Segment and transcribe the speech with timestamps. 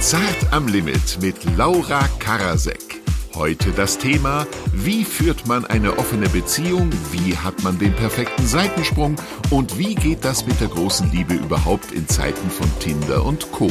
[0.00, 3.02] Zart am Limit mit Laura Karasek.
[3.34, 9.16] Heute das Thema, wie führt man eine offene Beziehung, wie hat man den perfekten Seitensprung
[9.50, 13.68] und wie geht das mit der großen Liebe überhaupt in Zeiten von Tinder und Co.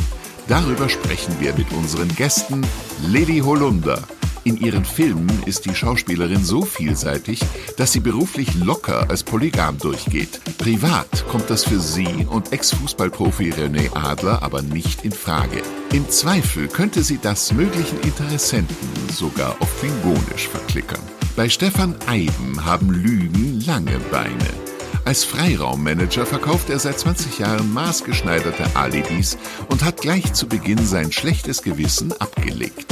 [0.49, 2.65] Darüber sprechen wir mit unseren Gästen
[3.05, 4.01] Lilly Holunder.
[4.45, 7.39] In ihren Filmen ist die Schauspielerin so vielseitig,
[7.77, 10.41] dass sie beruflich locker als Polygam durchgeht.
[10.57, 15.61] Privat kommt das für sie und Ex-Fußballprofi René Adler aber nicht in Frage.
[15.93, 18.75] Im Zweifel könnte sie das möglichen Interessenten
[19.13, 21.01] sogar auf Klingonisch verklickern.
[21.35, 24.78] Bei Stefan Eiben haben Lügen lange Beine.
[25.09, 31.11] Als Freiraummanager verkauft er seit 20 Jahren maßgeschneiderte Alibis und hat gleich zu Beginn sein
[31.11, 32.85] schlechtes Gewissen abgelegt.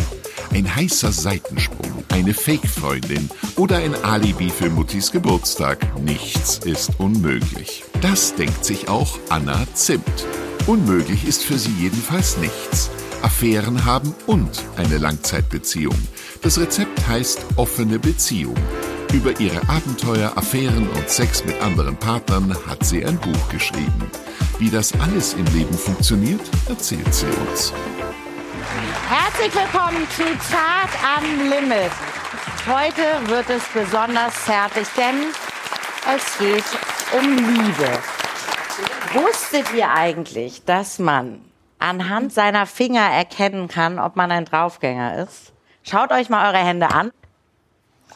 [0.50, 5.78] Ein heißer Seitensprung, eine Fake-Freundin oder ein Alibi für Muttis Geburtstag.
[6.02, 7.84] Nichts ist unmöglich.
[8.02, 10.26] Das denkt sich auch Anna Zimt.
[10.66, 12.90] Unmöglich ist für sie jedenfalls nichts.
[13.22, 15.96] Affären haben und eine Langzeitbeziehung.
[16.42, 18.58] Das Rezept heißt offene Beziehung.
[19.14, 24.12] Über ihre Abenteuer, Affären und Sex mit anderen Partnern hat sie ein Buch geschrieben.
[24.60, 27.74] Wie das alles im Leben funktioniert, erzählt sie uns.
[29.08, 31.92] Herzlich willkommen zu Zart am Limit.
[32.68, 35.16] Heute wird es besonders zärtlich, denn
[36.16, 36.66] es geht
[37.18, 38.00] um Liebe.
[39.14, 41.42] Wusstet ihr eigentlich, dass man
[41.80, 45.54] anhand seiner Finger erkennen kann, ob man ein Draufgänger ist?
[45.84, 47.12] Schaut euch mal eure Hände an.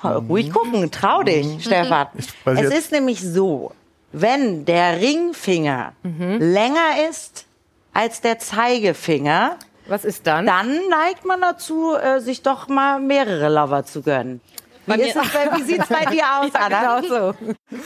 [0.03, 2.07] Ruhig gucken, trau dich, Stefan.
[2.45, 3.71] Es ist nämlich so,
[4.11, 7.45] wenn der Ringfinger länger ist
[7.93, 9.57] als der Zeigefinger,
[9.87, 10.45] Was ist dann?
[10.45, 14.41] dann neigt man dazu, äh, sich doch mal mehrere Lover zu gönnen.
[14.87, 15.23] Wie, ist es
[15.57, 16.99] wie sieht's bei dir aus, Anna?
[17.01, 17.35] Genau so.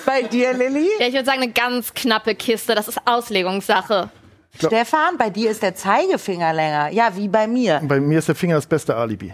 [0.06, 0.88] Bei dir, Lilly?
[1.00, 2.74] Ja, ich würde sagen, eine ganz knappe Kiste.
[2.74, 4.10] Das ist Auslegungssache.
[4.58, 6.90] Stefan, bei dir ist der Zeigefinger länger.
[6.90, 7.82] Ja, wie bei mir.
[7.84, 9.34] Bei mir ist der Finger das beste Alibi.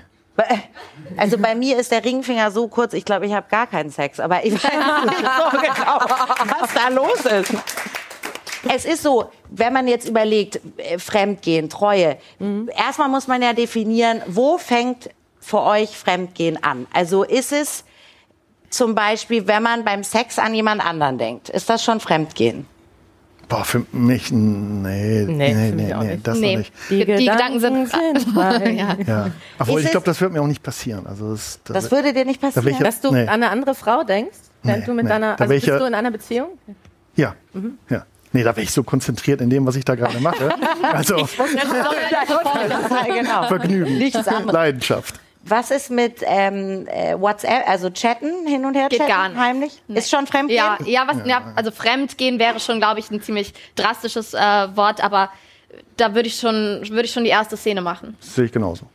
[1.18, 4.20] Also bei mir ist der Ringfinger so kurz, ich glaube, ich habe gar keinen Sex.
[4.20, 5.18] Aber ich weiß nicht
[5.52, 6.00] so genau,
[6.60, 7.54] was da los ist.
[8.74, 12.18] Es ist so, wenn man jetzt überlegt, äh, Fremdgehen, Treue,
[12.76, 15.10] erstmal muss man ja definieren, wo fängt
[15.40, 16.86] für euch Fremdgehen an?
[16.94, 17.84] Also ist es
[18.70, 22.68] zum Beispiel, wenn man beim Sex an jemand anderen denkt, ist das schon Fremdgehen?
[23.52, 26.26] Boah, für mich, nee, nee, Nee, nee, nee, auch nee, nicht.
[26.26, 26.52] das Nee.
[26.54, 26.74] noch nicht.
[26.90, 27.92] Die, Gedanken sind.
[28.78, 28.96] ja.
[29.06, 29.28] Ja.
[29.60, 31.06] Obwohl, Ist ich glaube, das wird mir auch nicht passieren.
[31.06, 32.68] Also das, Das würde dir nicht Da passieren.
[32.70, 33.24] ich ja- Dass du Nee.
[33.24, 35.10] an eine andere Frau denkst, während Nee, du mit nee.
[35.10, 36.48] deiner, Da also ich bist ja- du in einer Beziehung?
[37.18, 37.36] ja,
[37.90, 38.06] ja.
[38.32, 40.54] Nee, da wäre ich so konzentriert in dem, was ich da gerade mache.
[40.94, 41.28] Also
[43.06, 43.44] genau.
[43.50, 44.54] Vergnügen, Nichts anderes.
[44.54, 45.20] Leidenschaft.
[45.44, 49.38] Was ist mit ähm, äh, WhatsApp, also chatten, hin und her Geht chatten, gar nicht.
[49.40, 49.82] heimlich?
[49.88, 50.58] Ist schon Fremdgehen?
[50.58, 54.38] Ja, ja, was, ja, also Fremdgehen wäre schon, glaube ich, ein ziemlich drastisches äh,
[54.76, 55.30] Wort, aber
[55.98, 58.16] da würde ich schon, würde ich schon die erste Szene machen.
[58.20, 58.86] Das sehe ich genauso.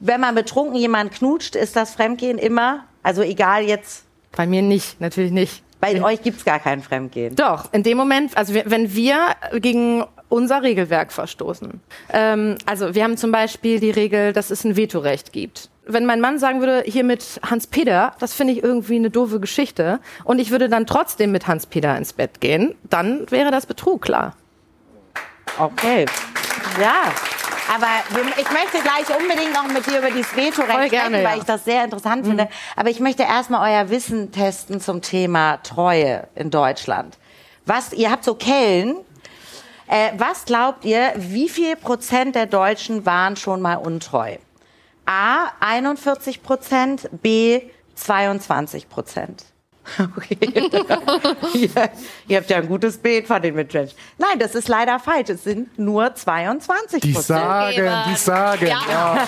[0.00, 2.84] Wenn man betrunken jemanden knutscht, ist das Fremdgehen immer?
[3.02, 4.04] Also egal jetzt,
[4.36, 5.62] Bei mir nicht, natürlich nicht.
[5.80, 7.36] bei euch gibt's gar kein Fremdgehen.
[7.36, 9.18] Doch, in dem Moment, also wenn wir
[9.60, 11.80] gegen unser Regelwerk verstoßen.
[12.12, 15.68] Ähm, also wir haben zum Beispiel die Regel, dass es ein Vetorecht gibt.
[15.86, 20.00] Wenn mein Mann sagen würde, hier mit Hans-Peter, das finde ich irgendwie eine doofe Geschichte,
[20.24, 24.34] und ich würde dann trotzdem mit Hans-Peter ins Bett gehen, dann wäre das Betrug, klar.
[25.58, 26.06] Okay.
[26.80, 27.12] Ja.
[27.74, 27.86] Aber
[28.36, 31.36] ich möchte gleich unbedingt noch mit dir über dieses Vetorecht sprechen, gerne, weil ja.
[31.36, 32.48] ich das sehr interessant finde.
[32.76, 37.16] Aber ich möchte erstmal euer Wissen testen zum Thema Treue in Deutschland.
[37.64, 38.96] Was, ihr habt so Kellen.
[39.86, 44.36] Äh, was glaubt ihr, wie viel Prozent der Deutschen waren schon mal untreu?
[45.06, 47.62] A, 41 Prozent, B,
[47.94, 49.44] 22 Prozent.
[49.98, 50.38] Okay.
[51.52, 51.70] ihr,
[52.28, 53.94] ihr habt ja ein gutes Bild von den Mitmenschen.
[54.16, 55.28] Nein, das ist leider falsch.
[55.28, 57.26] Es sind nur 22 Die Prozent.
[57.38, 58.66] sagen, die sagen.
[58.66, 58.80] Ja.
[58.88, 59.26] Ja.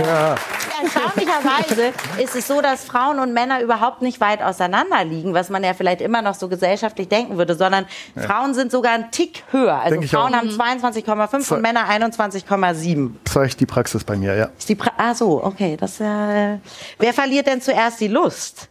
[0.00, 0.34] Ja.
[0.82, 1.92] Erstaunlicherweise
[2.22, 5.74] ist es so, dass Frauen und Männer überhaupt nicht weit auseinander liegen, was man ja
[5.74, 9.74] vielleicht immer noch so gesellschaftlich denken würde, sondern Frauen sind sogar einen Tick höher.
[9.80, 13.10] Also Denk Frauen haben 22,5 Zwei- und Männer 21,7.
[13.24, 14.48] Zeigt die Praxis bei mir, ja.
[14.58, 15.76] Ist die pra ah so, okay.
[15.78, 16.58] Das, äh,
[16.98, 18.68] wer verliert denn zuerst die Lust?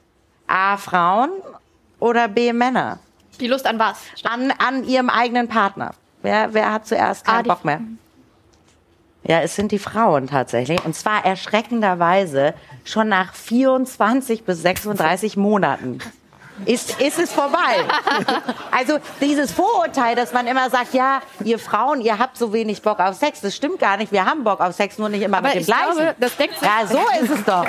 [0.47, 1.29] A, Frauen
[1.99, 2.99] oder B, Männer?
[3.39, 3.97] Die Lust an was?
[4.23, 5.91] An, an ihrem eigenen Partner.
[6.21, 7.81] Wer, wer hat zuerst keinen Ah, Bock mehr?
[9.27, 10.83] Ja, es sind die Frauen tatsächlich.
[10.85, 15.99] Und zwar erschreckenderweise schon nach 24 bis 36 Monaten.
[16.65, 17.83] Ist, ist es vorbei.
[18.71, 22.99] Also dieses Vorurteil, dass man immer sagt, ja, ihr Frauen, ihr habt so wenig Bock
[22.99, 24.13] auf Sex, das stimmt gar nicht.
[24.13, 25.95] Wir haben Bock auf Sex, nur nicht immer Aber mit dem ich gleichen.
[25.95, 27.65] glaube, das deckt sich- ja, so ist es doch.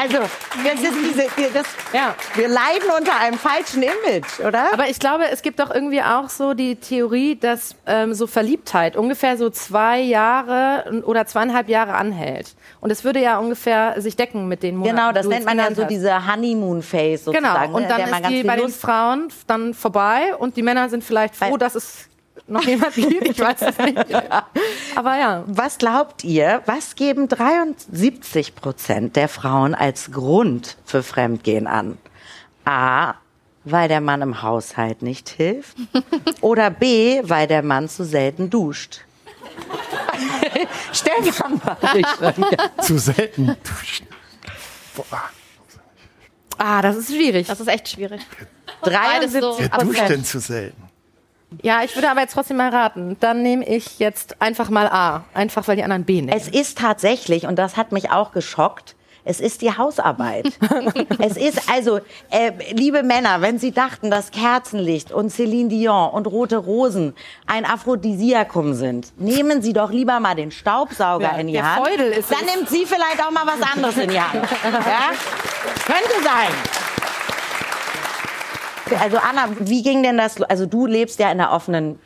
[0.00, 0.94] Also, das ist
[1.36, 2.14] diese, das, Ja.
[2.34, 4.72] wir leiden unter einem falschen Image, oder?
[4.72, 8.96] Aber ich glaube, es gibt doch irgendwie auch so die Theorie, dass ähm, so Verliebtheit
[8.96, 12.54] ungefähr so zwei Jahre oder zweieinhalb Jahre anhält.
[12.80, 14.96] Und es würde ja ungefähr sich decken mit den Monaten.
[14.96, 17.72] genau, das nennt man dann so diese Honeymoon-Phase sozusagen.
[17.72, 21.36] Genau, und dann ist die bei den Frauen dann vorbei und die Männer sind vielleicht
[21.36, 22.08] froh, Weil- dass es
[22.52, 23.28] noch jemand gibt.
[23.28, 23.98] Ich weiß es nicht.
[24.94, 25.44] Aber ja.
[25.46, 31.98] Was glaubt ihr, was geben 73 Prozent der Frauen als Grund für Fremdgehen an?
[32.64, 33.14] A,
[33.64, 35.76] weil der Mann im Haushalt nicht hilft.
[36.40, 39.00] Oder B, weil der Mann zu selten duscht.
[40.92, 41.76] Stefan mal.
[42.80, 44.06] Zu selten duschen.
[44.94, 45.22] Boah.
[46.58, 47.46] Ah, das ist schwierig.
[47.46, 48.20] Das ist echt schwierig.
[48.82, 50.82] 73 so- Wer duscht denn zu selten?
[51.62, 53.16] Ja, ich würde aber jetzt trotzdem mal raten.
[53.20, 55.24] Dann nehme ich jetzt einfach mal A.
[55.34, 56.28] Einfach, weil die anderen B nehmen.
[56.36, 60.46] Es ist tatsächlich, und das hat mich auch geschockt, es ist die Hausarbeit.
[61.20, 61.98] es ist also,
[62.30, 67.14] äh, liebe Männer, wenn Sie dachten, dass Kerzenlicht und Celine Dion und rote Rosen
[67.46, 71.86] ein Aphrodisiakum sind, nehmen Sie doch lieber mal den Staubsauger Ja, in die Hand.
[71.86, 72.54] Feudel ist Dann es.
[72.56, 74.42] nimmt sie vielleicht auch mal was anderes in die Hand.
[74.64, 75.10] Ja?
[75.86, 76.81] Könnte sein.
[79.00, 80.40] Also Anna, wie ging denn das?
[80.42, 81.98] Also du lebst ja in einer offenen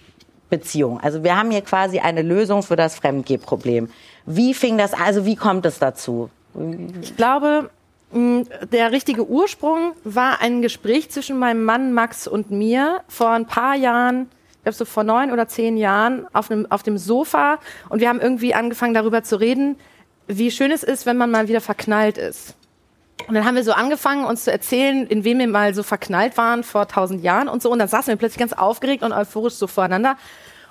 [0.51, 1.01] Beziehung.
[1.01, 3.89] Also wir haben hier quasi eine Lösung für das Fremdgehproblem.
[4.27, 4.93] Wie fing das?
[4.93, 6.31] Also wie kommt es dazu?
[7.03, 7.71] Ich glaube,
[8.13, 13.47] mh, der richtige Ursprung war ein Gespräch zwischen meinem Mann Max und mir vor ein
[13.47, 17.59] paar Jahren, ich glaube so vor neun oder zehn Jahren, auf, einem, auf dem Sofa.
[17.89, 19.77] Und wir haben irgendwie angefangen darüber zu reden,
[20.29, 22.55] wie schön es ist, wenn man mal wieder verknallt ist.
[23.27, 26.37] Und dann haben wir so angefangen, uns zu erzählen, in wem wir mal so verknallt
[26.37, 27.71] waren vor tausend Jahren und so.
[27.71, 30.17] Und dann saßen wir plötzlich ganz aufgeregt und euphorisch so voreinander.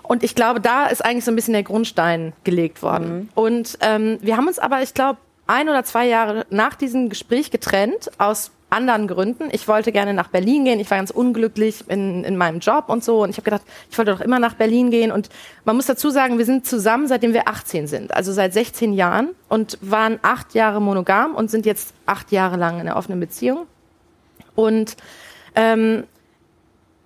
[0.04, 3.30] Und ich glaube, da ist eigentlich so ein bisschen der Grundstein gelegt worden.
[3.34, 7.52] Und ähm, wir haben uns aber, ich glaube, ein oder zwei Jahre nach diesem Gespräch
[7.52, 9.50] getrennt, aus anderen Gründen.
[9.52, 10.80] Ich wollte gerne nach Berlin gehen.
[10.80, 13.24] Ich war ganz unglücklich in, in meinem Job und so.
[13.24, 15.12] Und ich habe gedacht, ich wollte doch immer nach Berlin gehen.
[15.12, 15.30] Und
[15.64, 18.14] man muss dazu sagen, wir sind zusammen, seitdem wir 18 sind.
[18.14, 19.30] Also seit 16 Jahren.
[19.48, 23.68] Und waren acht Jahre monogam und sind jetzt acht Jahre lang in einer offenen Beziehung.
[24.56, 24.98] Und
[25.56, 26.04] ähm,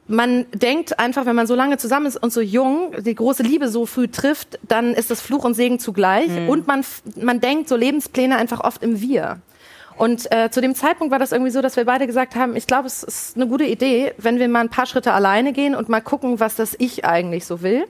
[0.10, 3.70] man denkt einfach, wenn man so lange zusammen ist und so jung, die große Liebe
[3.70, 6.30] so früh trifft, dann ist das Fluch und Segen zugleich.
[6.50, 6.84] Und man,
[7.16, 9.40] man denkt so Lebenspläne einfach oft im Wir.
[9.98, 12.68] Und äh, zu dem Zeitpunkt war das irgendwie so, dass wir beide gesagt haben, ich
[12.68, 15.90] glaube, es ist eine gute Idee, wenn wir mal ein paar Schritte alleine gehen und
[15.90, 17.86] mal gucken, was das Ich eigentlich so will.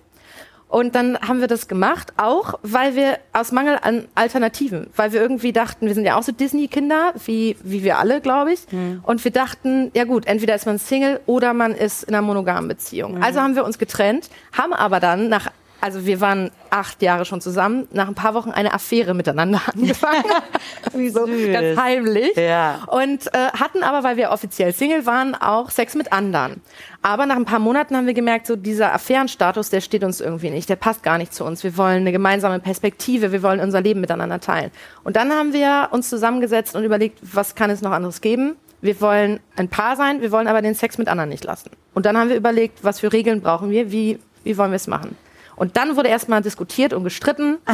[0.70, 5.20] Und dann haben wir das gemacht, auch weil wir aus Mangel an Alternativen, weil wir
[5.20, 8.62] irgendwie dachten, wir sind ja auch so Disney-Kinder, wie, wie wir alle, glaube ich.
[9.02, 12.68] Und wir dachten, ja gut, entweder ist man Single oder man ist in einer monogamen
[12.68, 13.22] Beziehung.
[13.24, 15.52] Also haben wir uns getrennt, haben aber dann nach,
[15.82, 20.24] also wir waren acht Jahre schon zusammen, nach ein paar Wochen eine Affäre miteinander angefangen.
[20.94, 21.54] wie so süß.
[21.54, 22.36] ganz heimlich.
[22.36, 22.82] Ja.
[22.88, 26.62] Und äh, hatten aber, weil wir offiziell Single waren, auch Sex mit anderen.
[27.02, 30.50] Aber nach ein paar Monaten haben wir gemerkt, so dieser Affärenstatus, der steht uns irgendwie
[30.50, 31.64] nicht, der passt gar nicht zu uns.
[31.64, 34.72] Wir wollen eine gemeinsame Perspektive, wir wollen unser Leben miteinander teilen.
[35.04, 38.56] Und dann haben wir uns zusammengesetzt und überlegt, was kann es noch anderes geben?
[38.82, 41.72] Wir wollen ein Paar sein, wir wollen aber den Sex mit anderen nicht lassen.
[41.94, 44.88] Und dann haben wir überlegt, was für Regeln brauchen wir, wie, wie wollen wir es
[44.88, 45.18] machen?
[45.60, 47.58] Und dann wurde erstmal diskutiert und gestritten.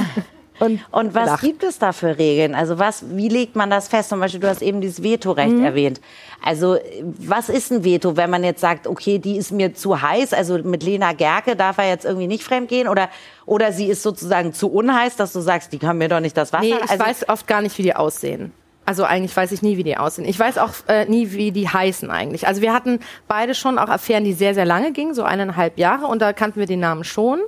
[0.57, 1.41] Und, Und was gelacht.
[1.41, 2.55] gibt es da für Regeln?
[2.55, 4.07] Also was, wie legt man das fest?
[4.07, 5.65] Zum Beispiel, du hast eben dieses Vetorecht Mhm.
[5.65, 5.99] erwähnt.
[6.41, 10.31] Also was ist ein Veto, wenn man jetzt sagt, okay, die ist mir zu heiß,
[10.33, 13.09] also mit Lena Gerke darf er jetzt irgendwie nicht fremdgehen oder,
[13.45, 16.53] oder sie ist sozusagen zu unheiß, dass du sagst, die kann mir doch nicht das
[16.53, 16.63] Wasser.
[16.63, 18.53] Nee, ich also, weiß oft gar nicht, wie die aussehen.
[18.85, 20.27] Also eigentlich weiß ich nie, wie die aussehen.
[20.27, 22.47] Ich weiß auch äh, nie, wie die heißen eigentlich.
[22.47, 26.05] Also wir hatten beide schon auch Affären, die sehr, sehr lange gingen, so eineinhalb Jahre,
[26.05, 27.39] und da kannten wir den Namen schon.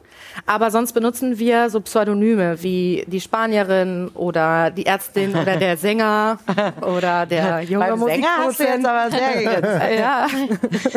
[0.45, 6.39] Aber sonst benutzen wir so Pseudonyme wie die Spanierin oder die Ärztin oder der Sänger
[6.81, 9.93] oder der junge beim Sänger hast du jetzt aber sehr.
[9.99, 10.27] Ja.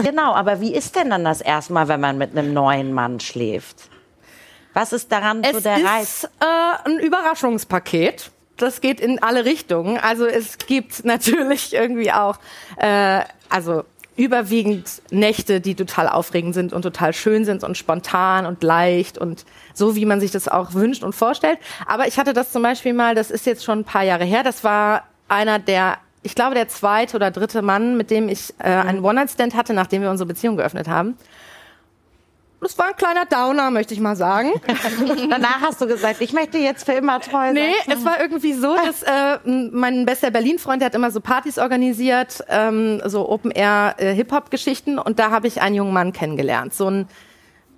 [0.02, 3.90] Genau, aber wie ist denn dann das erstmal, wenn man mit einem neuen Mann schläft?
[4.72, 6.02] Was ist daran so Es der Reiz?
[6.02, 8.30] ist äh, ein Überraschungspaket.
[8.62, 9.98] Das geht in alle Richtungen.
[9.98, 12.38] Also es gibt natürlich irgendwie auch,
[12.76, 13.84] äh, also
[14.16, 19.46] überwiegend Nächte, die total aufregend sind und total schön sind und spontan und leicht und
[19.72, 21.58] so, wie man sich das auch wünscht und vorstellt.
[21.86, 24.42] Aber ich hatte das zum Beispiel mal, das ist jetzt schon ein paar Jahre her,
[24.42, 28.64] das war einer der, ich glaube, der zweite oder dritte Mann, mit dem ich äh,
[28.64, 31.16] einen One-Night-Stand hatte, nachdem wir unsere Beziehung geöffnet haben.
[32.60, 34.52] Das war ein kleiner Downer, möchte ich mal sagen.
[35.30, 37.54] Danach hast du gesagt, ich möchte jetzt für immer treu sein.
[37.54, 41.58] Nee, es war irgendwie so, dass äh, mein bester Berlin-Freund, der hat immer so Partys
[41.58, 46.74] organisiert, ähm, so Open-Air-Hip-Hop-Geschichten und da habe ich einen jungen Mann kennengelernt.
[46.74, 47.08] So ein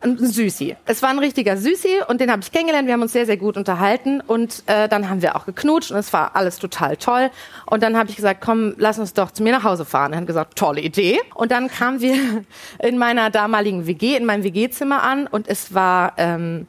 [0.03, 0.77] ein Süßi.
[0.87, 2.87] Es war ein richtiger Süßi und den habe ich kennengelernt.
[2.87, 5.99] Wir haben uns sehr, sehr gut unterhalten und äh, dann haben wir auch geknutscht und
[5.99, 7.31] es war alles total toll.
[7.67, 10.13] Und dann habe ich gesagt, komm, lass uns doch zu mir nach Hause fahren.
[10.13, 11.19] Er hat gesagt, tolle Idee.
[11.35, 12.15] Und dann kamen wir
[12.79, 16.15] in meiner damaligen WG, in meinem WG-Zimmer an und es war...
[16.17, 16.67] Ähm,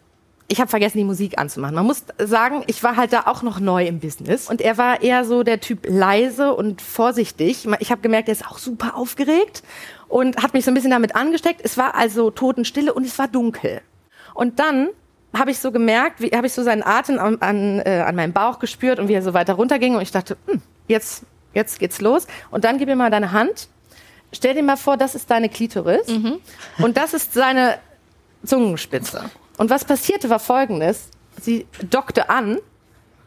[0.50, 1.74] ich habe vergessen, die Musik anzumachen.
[1.74, 5.02] Man muss sagen, ich war halt da auch noch neu im Business und er war
[5.02, 7.68] eher so der Typ leise und vorsichtig.
[7.80, 9.64] Ich habe gemerkt, er ist auch super aufgeregt
[10.14, 11.62] und hat mich so ein bisschen damit angesteckt.
[11.64, 13.82] Es war also Totenstille und es war dunkel.
[14.36, 14.90] Und dann
[15.36, 18.32] habe ich so gemerkt, wie habe ich so seinen Atem an, an, äh, an meinem
[18.32, 21.24] Bauch gespürt und wie er so weiter runterging und ich dachte, hm, jetzt
[21.56, 23.70] jetzt geht's los und dann gib mir mal deine Hand.
[24.32, 26.36] Stell dir mal vor, das ist deine Klitoris mhm.
[26.78, 27.80] und das ist seine
[28.46, 29.32] Zungenspitze.
[29.58, 31.10] Und was passierte war folgendes.
[31.42, 32.60] Sie dockte an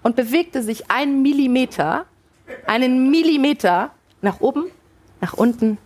[0.05, 2.07] und bewegte sich einen Millimeter,
[2.69, 3.91] einen Millimeter
[4.23, 4.67] nach oben,
[5.21, 5.79] nach unten,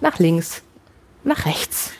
[0.00, 0.62] nach links,
[1.24, 1.92] nach rechts.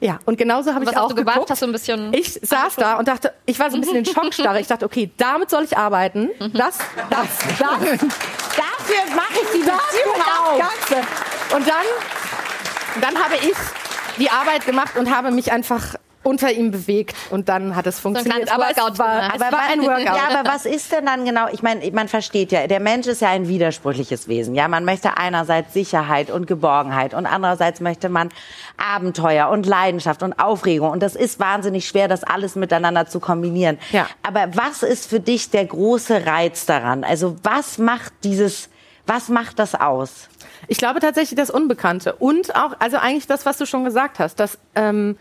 [0.00, 1.50] Ja, und genauso habe ich auch hast du geguckt.
[1.50, 4.04] Hast du ein bisschen ich saß da und dachte, ich war so ein bisschen in
[4.04, 4.60] Schockstarre.
[4.60, 6.30] Ich dachte, okay, damit soll ich arbeiten.
[6.38, 6.78] Das,
[7.10, 7.58] das, das.
[7.58, 10.58] Dafür mache ich die Beziehung auf.
[10.58, 11.06] Ganze.
[11.56, 13.56] Und dann, dann habe ich
[14.18, 15.96] die Arbeit gemacht und habe mich einfach
[16.28, 18.48] unter ihm bewegt und dann hat es funktioniert.
[18.48, 20.04] So aber Workout es war, es war ein Workout.
[20.04, 21.46] Ja, aber was ist denn dann genau?
[21.52, 24.54] Ich meine, man versteht ja, der Mensch ist ja ein widersprüchliches Wesen.
[24.54, 28.28] Ja, man möchte einerseits Sicherheit und Geborgenheit und andererseits möchte man
[28.76, 33.78] Abenteuer und Leidenschaft und Aufregung und das ist wahnsinnig schwer, das alles miteinander zu kombinieren.
[33.92, 34.06] Ja.
[34.22, 37.04] Aber was ist für dich der große Reiz daran?
[37.04, 38.68] Also was macht dieses,
[39.06, 40.28] was macht das aus?
[40.66, 44.40] Ich glaube tatsächlich das Unbekannte und auch, also eigentlich das, was du schon gesagt hast,
[44.40, 45.16] dass ähm,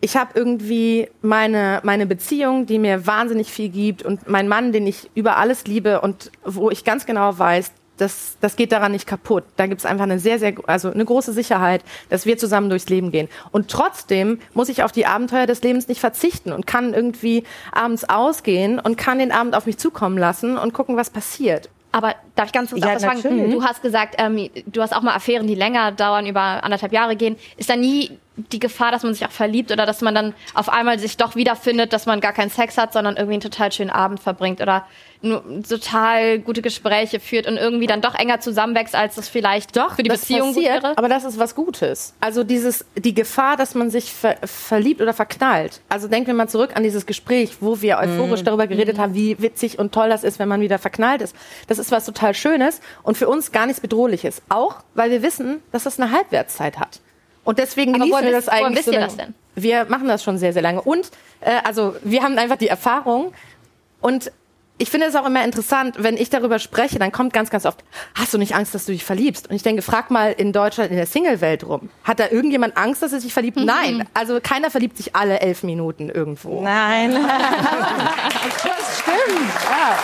[0.00, 4.86] ich habe irgendwie meine, meine Beziehung, die mir wahnsinnig viel gibt und mein Mann, den
[4.86, 9.06] ich über alles liebe und wo ich ganz genau weiß, das, das geht daran nicht
[9.06, 9.44] kaputt.
[9.56, 13.10] Da gibt's einfach eine sehr, sehr, also eine große Sicherheit, dass wir zusammen durchs Leben
[13.10, 13.28] gehen.
[13.50, 18.08] Und trotzdem muss ich auf die Abenteuer des Lebens nicht verzichten und kann irgendwie abends
[18.08, 21.68] ausgehen und kann den Abend auf mich zukommen lassen und gucken, was passiert.
[21.92, 23.50] Aber darf ich ganz kurz Ja, fragen?
[23.50, 27.16] Du hast gesagt, ähm, du hast auch mal Affären, die länger dauern, über anderthalb Jahre
[27.16, 27.36] gehen.
[27.56, 30.68] Ist da nie die Gefahr, dass man sich auch verliebt oder dass man dann auf
[30.68, 33.90] einmal sich doch wiederfindet, dass man gar keinen Sex hat, sondern irgendwie einen total schönen
[33.90, 34.86] Abend verbringt oder
[35.22, 39.96] nur total gute Gespräche führt und irgendwie dann doch enger zusammenwächst, als das vielleicht Doch,
[39.96, 40.96] für die Beziehung gut passiert, wäre?
[40.96, 42.14] aber das ist was Gutes.
[42.20, 45.80] Also dieses, die Gefahr, dass man sich ver verliebt oder verknallt.
[45.90, 49.40] Also denken wir mal zurück an dieses Gespräch, wo wir euphorisch darüber geredet haben, wie
[49.40, 51.36] witzig und toll das ist, wenn man wieder verknallt ist.
[51.66, 54.40] Das ist was total Schönes und für uns gar nichts Bedrohliches.
[54.48, 57.00] Auch, weil wir wissen, dass das eine Halbwertszeit hat.
[57.44, 59.34] Und deswegen Aber genießen woher wir das woher eigentlich wisst so ihr das denn?
[59.54, 60.82] Wir machen das schon sehr, sehr lange.
[60.82, 63.32] Und äh, also wir haben einfach die Erfahrung
[64.00, 64.32] und
[64.80, 67.84] ich finde es auch immer interessant, wenn ich darüber spreche, dann kommt ganz, ganz oft,
[68.14, 69.50] hast du nicht Angst, dass du dich verliebst?
[69.50, 71.90] Und ich denke, frag mal in Deutschland in der Single-Welt rum.
[72.02, 73.58] Hat da irgendjemand Angst, dass er sich verliebt?
[73.58, 74.08] Nein.
[74.14, 76.62] Also keiner verliebt sich alle elf Minuten irgendwo.
[76.62, 77.12] Nein.
[78.62, 79.50] Das stimmt.
[79.64, 79.98] Ja.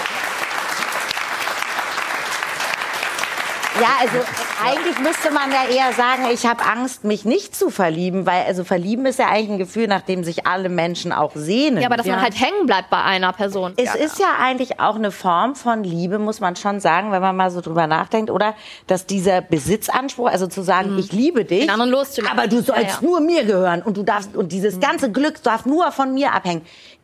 [3.81, 4.17] Ja, also
[4.65, 8.65] eigentlich müsste man ja eher sagen, ich habe Angst, mich nicht zu verlieben, weil also
[8.65, 11.79] verlieben ist ja eigentlich ein Gefühl, nach dem sich alle Menschen auch sehnen.
[11.81, 13.75] Ja, aber dass man halt hängen bleibt bei einer Person.
[13.77, 17.37] es ist ja eigentlich auch eine Form von Liebe, muss man schon sagen, wenn man
[17.37, 18.55] mal so drüber nachdenkt, oder?
[18.87, 22.39] Dass dieser Besitzanspruch, also zu sagen, ich liebe dich, Den anderen loszulassen.
[22.39, 22.99] aber du sollst Ja, ja.
[23.03, 26.63] nur mir gehören und du darfst und dieses ganze Glück darf nur von mir abhängen.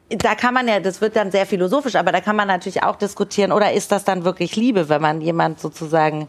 [0.09, 2.97] Da kann man ja, das wird dann sehr philosophisch, aber da kann man natürlich auch
[2.97, 6.29] diskutieren, oder ist das dann wirklich Liebe, wenn man jemand sozusagen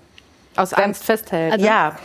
[0.56, 1.60] Aus Angst festhält.
[1.62, 1.96] ja.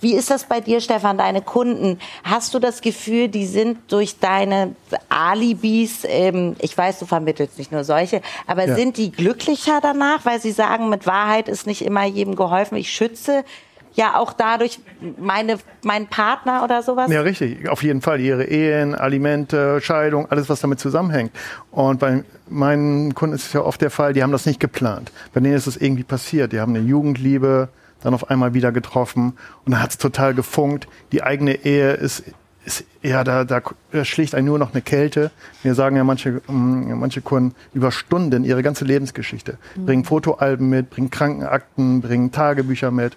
[0.00, 1.98] Wie ist das bei dir, Stefan, deine Kunden?
[2.22, 4.74] Hast du das Gefühl, die sind durch deine
[5.08, 8.74] Alibis, ähm, ich weiß, du vermittelst nicht nur solche, aber Ja.
[8.74, 12.90] sind die glücklicher danach, weil sie sagen, mit Wahrheit ist nicht immer jedem geholfen, ich
[12.92, 13.44] schütze
[13.94, 14.80] ja auch dadurch
[15.18, 17.10] meine, meinen Partner oder sowas?
[17.10, 17.68] Ja, richtig.
[17.68, 18.20] Auf jeden Fall.
[18.20, 21.32] Ihre Ehen, Alimente, Scheidung, alles, was damit zusammenhängt.
[21.70, 25.12] Und bei meinen Kunden ist es ja oft der Fall, die haben das nicht geplant.
[25.32, 26.52] Bei denen ist es irgendwie passiert.
[26.52, 27.68] Die haben eine Jugendliebe
[28.02, 29.32] dann auf einmal wieder getroffen
[29.64, 30.88] und dann hat es total gefunkt.
[31.12, 32.22] Die eigene Ehe ist,
[32.64, 33.62] ist ja, da, da
[34.04, 35.30] schlägt einen nur noch eine Kälte.
[35.62, 39.58] Mir sagen ja manche, ähm, manche Kunden über Stunden ihre ganze Lebensgeschichte.
[39.76, 43.16] Bringen Fotoalben mit, bringen Krankenakten, bringen Tagebücher mit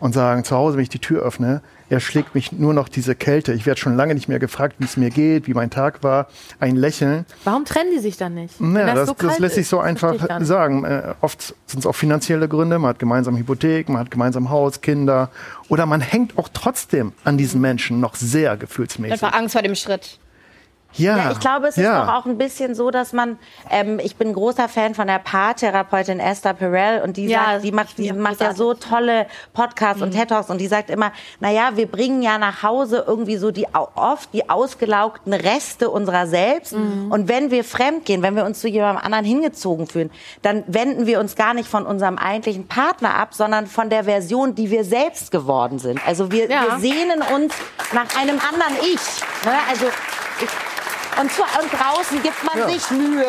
[0.00, 3.52] und sagen, zu Hause, wenn ich die Tür öffne, erschlägt mich nur noch diese Kälte.
[3.52, 6.28] Ich werde schon lange nicht mehr gefragt, wie es mir geht, wie mein Tag war.
[6.60, 7.24] Ein Lächeln.
[7.44, 8.60] Warum trennen die sich dann nicht?
[8.60, 10.84] Naja, das, so das lässt sich so Das einfach sagen.
[10.84, 12.78] Äh, oft sind es auch finanzielle Gründe.
[12.78, 15.30] Man hat gemeinsam Hypothek, man hat gemeinsam Haus, Kinder.
[15.68, 19.12] Oder man hängt auch trotzdem an diesen Menschen noch sehr gefühlsmäßig.
[19.12, 20.18] Einfach Angst vor dem Schritt.
[20.94, 22.06] Ja, Ja, ich glaube, es ist ja.
[22.06, 23.38] doch auch ein bisschen so, dass man,
[23.70, 27.72] ähm, ich bin großer Fan von der Paartherapeutin Esther Perel und die Ja, sagt, die
[27.72, 31.12] macht, die ja, macht ja so tolle Podcasts und TED Talks und die sagt immer,
[31.40, 36.26] na ja, wir bringen ja nach Hause irgendwie so die, oft die ausgelaugten Reste unserer
[36.26, 40.10] selbst und wenn wir fremd gehen, wenn wir uns zu jemandem anderen hingezogen fühlen,
[40.42, 44.54] dann wenden wir uns gar nicht von unserem eigentlichen Partner ab, sondern von der Version,
[44.54, 46.00] die wir selbst geworden sind.
[46.06, 46.62] Also wir, Ja.
[46.62, 47.54] wir sehnen uns
[47.92, 49.44] nach einem anderen Ich.
[49.44, 49.52] Ne?
[49.70, 49.86] Also
[50.40, 50.48] ich,
[51.20, 52.68] und, zu, und draußen gibt man Ja.
[52.68, 53.24] sich Mühe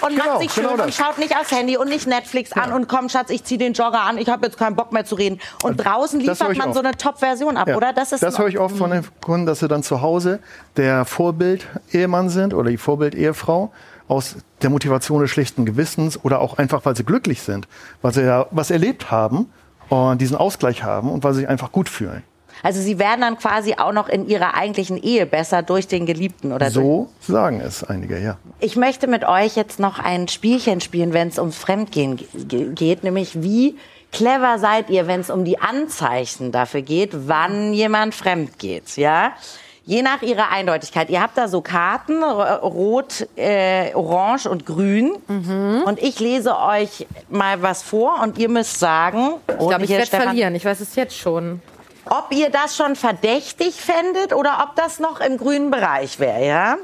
[0.00, 2.72] und Genau, macht sich schön genau und schaut nicht aufs Handy und nicht Netflix an
[2.72, 5.14] und komm Schatz, ich zieh den Jogger an, ich habe jetzt keinen Bock mehr zu
[5.14, 5.40] reden.
[5.62, 6.74] Und draußen liefert man oft.
[6.74, 7.76] so eine Top-Version ab, Ja.
[7.76, 7.92] oder?
[7.92, 10.40] Das ist das höre ich oft von den Kunden, dass sie dann zu Hause
[10.76, 13.72] der Vorbild-Ehemann sind oder die Vorbild-Ehefrau
[14.08, 17.66] aus der Motivation des schlechten Gewissens oder auch einfach, weil sie glücklich sind,
[18.02, 19.50] weil sie ja was erlebt haben
[19.88, 22.22] und diesen Ausgleich haben und weil sie sich einfach gut fühlen.
[22.62, 26.52] Also sie werden dann quasi auch noch in ihrer eigentlichen Ehe besser durch den Geliebten
[26.52, 28.36] oder So sagen es einige, ja.
[28.60, 33.02] Ich möchte mit euch jetzt noch ein Spielchen spielen, wenn es ums Fremdgehen ge- geht,
[33.04, 33.76] nämlich wie
[34.12, 39.32] clever seid ihr, wenn es um die Anzeichen dafür geht, wann jemand fremd geht, ja?
[39.84, 41.10] Je nach ihrer Eindeutigkeit.
[41.10, 45.10] Ihr habt da so Karten, rot, äh, orange und grün.
[45.84, 50.06] Und ich lese euch mal was vor und ihr müsst sagen, Ich glaube, ich werde
[50.06, 50.54] verlieren.
[50.54, 51.60] Ich weiß es jetzt schon.
[52.06, 56.76] Ob ihr das schon verdächtig fändet oder ob das noch im grünen Bereich wäre, ja?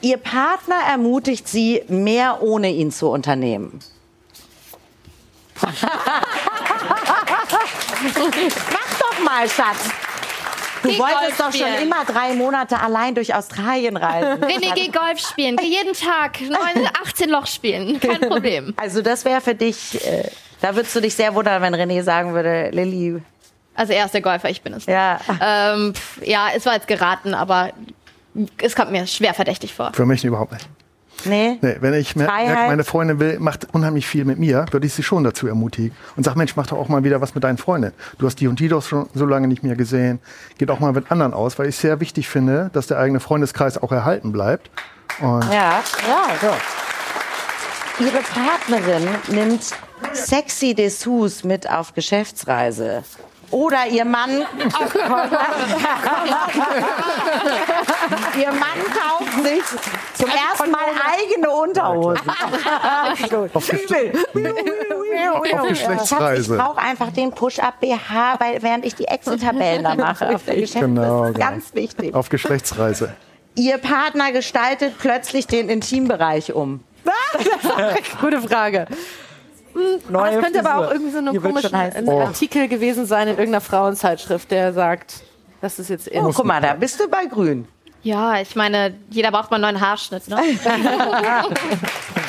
[0.00, 3.78] Ihr Partner ermutigt sie, mehr ohne ihn zu unternehmen.
[8.72, 9.88] Mach doch mal, Schatz.
[10.82, 11.82] Du Geh wolltest Golf doch schon spielen.
[11.82, 14.42] immer drei Monate allein durch Australien reisen.
[14.44, 15.56] René, geh Golf spielen.
[15.56, 17.98] Geh jeden Tag 9, 18 Loch spielen.
[17.98, 18.74] Kein Problem.
[18.76, 20.30] Also das wäre für dich, äh,
[20.60, 23.20] da würdest du dich sehr wundern, wenn René sagen würde, Lilly,
[23.78, 24.86] Also er ist der Golfer, ich bin es.
[24.86, 24.94] nicht.
[24.94, 25.18] ja.
[25.40, 27.70] Ähm, pf, ja, es war jetzt geraten, aber
[28.62, 29.92] es kommt mir schwer verdächtig vor.
[29.94, 30.68] Für mich überhaupt nicht.
[31.24, 31.58] Nee?
[31.62, 32.46] Nee, wenn ich mer- Freiheit.
[32.48, 35.96] merke, meine Freundin will, macht unheimlich viel mit mir, würde ich sie schon dazu ermutigen
[36.16, 37.92] und sag, Mensch, mach doch auch mal wieder was mit deinen Freundinnen.
[38.18, 40.20] Du hast die und die doch schon so lange nicht mehr gesehen.
[40.58, 43.82] Geht auch mal mit anderen aus, weil ich sehr wichtig finde, dass der eigene Freundeskreis
[43.82, 44.70] auch erhalten bleibt.
[45.20, 48.04] Und Ja, ja, so.
[48.04, 49.64] Ihre Partnerin nimmt
[50.12, 53.02] sexy Dessous mit auf Geschäftsreise.
[53.50, 54.30] Oder ihr Mann.
[58.38, 59.62] ihr Mann kauft sich
[60.14, 62.28] zum ersten Mal eigene Unterhosen.
[62.30, 63.32] auf, Schatz,
[65.62, 66.56] ich Geschlechtsreise.
[66.56, 70.86] brauche einfach den Push-Up BH, weil, während ich die Excel-Tabellen da mache auf der Geschäftsreise.
[70.86, 71.50] Genau, das ist genau.
[71.50, 72.14] ganz wichtig.
[72.14, 73.14] Auf Geschlechtsreise.
[73.54, 76.84] Ihr Partner gestaltet plötzlich den Intimbereich um.
[78.20, 78.86] Gute Frage.
[80.08, 80.86] Neue Das könnte aber Frisur.
[80.86, 82.20] auch irgendwie so ein Oh.
[82.20, 85.22] Artikel gewesen sein in irgendeiner Frauenzeitschrift, der sagt,
[85.60, 86.24] das ist jetzt in.
[86.24, 87.66] Oh, guck mal, da bist du bei Grün.
[88.02, 90.28] Ja, ich meine, jeder braucht mal einen neuen Haarschnitt.
[90.28, 90.36] Ne?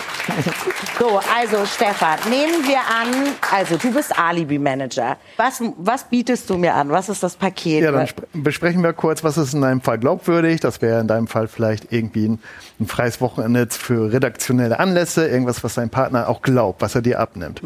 [1.00, 5.18] So, also Stefan, nehmen wir an, also du bist Alibi-Manager.
[5.38, 6.90] Was, was bietest du mir an?
[6.90, 7.84] Was ist das Paket?
[7.84, 10.60] Ja, dann sp- besprechen wir kurz, was ist in deinem Fall glaubwürdig.
[10.60, 12.40] Das wäre in deinem Fall vielleicht irgendwie ein,
[12.80, 17.20] ein freies Wochenende für redaktionelle Anlässe, irgendwas, was dein Partner auch glaubt, was er dir
[17.20, 17.62] abnimmt.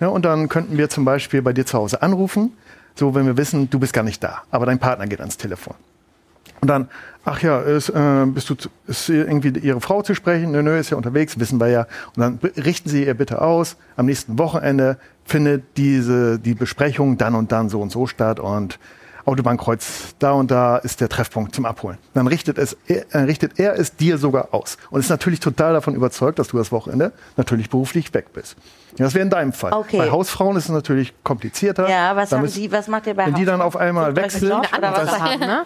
[0.00, 2.52] Ja, und dann könnten wir zum Beispiel bei dir zu Hause anrufen,
[2.94, 5.74] so wenn wir wissen, du bist gar nicht da, aber dein Partner geht ans Telefon.
[6.60, 6.88] Und dann,
[7.24, 10.52] ach ja, ist, äh, bist du zu, ist irgendwie ihre Frau zu sprechen?
[10.52, 11.86] Nö, nö, ist ja unterwegs, wissen wir ja.
[12.16, 17.34] Und dann richten Sie ihr bitte aus, am nächsten Wochenende findet diese, die Besprechung dann
[17.34, 18.78] und dann so und so statt und
[19.26, 21.98] Autobahnkreuz da und da ist der Treffpunkt zum Abholen.
[22.14, 25.72] Dann richtet, es, er, äh, richtet er es dir sogar aus und ist natürlich total
[25.72, 28.56] davon überzeugt, dass du das Wochenende natürlich beruflich weg bist.
[28.98, 29.72] Ja, das wäre in deinem Fall.
[29.72, 29.98] Okay.
[29.98, 31.88] Bei Hausfrauen ist es natürlich komplizierter.
[31.90, 34.52] ja, was, haben müssen- die, was macht ihr bei Wenn die dann auf einmal wechseln,
[34.52, 35.06] oder was?
[35.10, 35.64] das- haben, ne?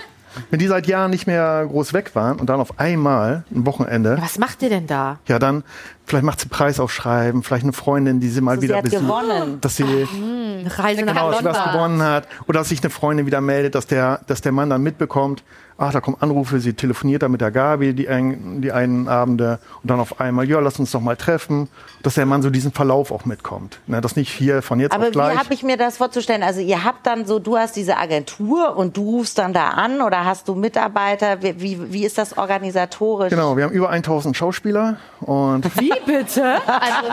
[0.51, 4.19] Wenn die seit Jahren nicht mehr groß weg waren und dann auf einmal ein Wochenende,
[4.21, 5.19] Was macht ihr denn da?
[5.27, 5.64] ja dann,
[6.11, 9.59] vielleicht macht sie Preisaufschreiben, vielleicht eine Freundin, die sie mal Sie wieder hat besucht, gewonnen.
[9.61, 12.90] dass sie Eine Reise nach genau, dass sie was gewonnen hat oder dass sich eine
[12.90, 15.42] Freundin wieder meldet, dass der, dass der Mann dann mitbekommt,
[15.79, 19.59] ach, da kommen Anrufe, sie telefoniert da mit der Gabi die, ein, die einen Abende
[19.83, 21.68] und dann auf einmal, ja, lass uns doch mal treffen,
[22.03, 23.79] dass der Mann so diesen Verlauf auch mitkommt.
[23.87, 25.38] Ne, das nicht hier von jetzt Aber auf wie gleich.
[25.38, 26.42] habe ich mir das vorzustellen?
[26.42, 30.03] Also ihr habt dann so, du hast diese Agentur und du rufst dann da an
[30.03, 31.42] oder hast du Mitarbeiter?
[31.42, 33.31] Wie, wie, wie ist das organisatorisch?
[33.31, 36.61] Genau, wir haben über 1000 Schauspieler und Wie bitte?
[36.67, 37.09] Also,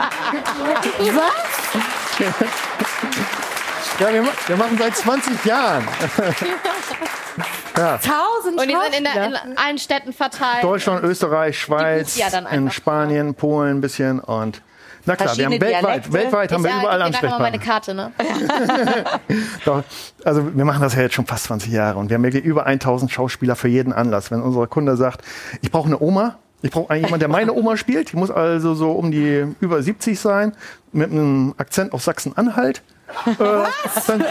[4.00, 5.86] ja, wir, wir machen seit 20 Jahren.
[7.76, 7.98] Ja.
[7.98, 10.64] Tausend Und die sind in, der, in allen Städten verteilt.
[10.64, 12.70] Deutschland, Österreich, Schweiz, ja in.
[12.72, 14.62] Spanien, Polen ein bisschen und
[15.08, 17.58] na klar, wir haben weltweit, weltweit haben wir ich, überall mal meine Ansprechpartner.
[17.58, 18.12] Karte, ne?
[19.64, 19.82] Doch,
[20.22, 22.66] also wir machen das ja jetzt schon fast 20 Jahre und wir haben wirklich über
[22.66, 24.30] 1000 Schauspieler für jeden Anlass.
[24.30, 25.22] Wenn unser Kunde sagt,
[25.62, 28.92] ich brauche eine Oma, ich brauche jemanden, der meine Oma spielt, die muss also so
[28.92, 30.52] um die über 70 sein,
[30.92, 32.82] mit einem Akzent auf Sachsen-Anhalt.
[33.26, 33.34] Äh,
[34.06, 34.24] dann,